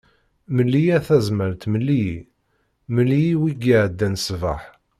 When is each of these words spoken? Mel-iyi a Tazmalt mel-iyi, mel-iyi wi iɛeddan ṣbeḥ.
Mel-iyi 0.55 0.91
a 0.97 0.99
Tazmalt 1.07 1.61
mel-iyi, 1.71 2.15
mel-iyi 2.93 3.33
wi 3.41 3.51
iɛeddan 3.73 4.15
ṣbeḥ. 4.27 4.61